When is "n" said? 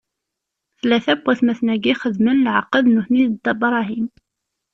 1.17-1.21